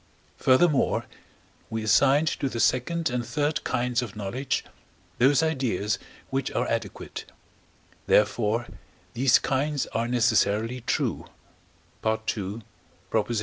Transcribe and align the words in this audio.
Furthermore, 0.37 1.05
we 1.69 1.83
assigned 1.83 2.27
to 2.27 2.49
the 2.49 2.59
second 2.59 3.11
and 3.11 3.23
third 3.23 3.63
kinds 3.63 4.01
of 4.01 4.15
knowledge 4.15 4.65
those 5.19 5.43
ideas 5.43 5.99
which 6.31 6.49
are 6.53 6.67
adequate; 6.67 7.25
therefore 8.07 8.65
these 9.13 9.37
kinds 9.37 9.85
are 9.93 10.07
necessarily 10.07 10.81
true 10.81 11.27
(II. 12.03 12.63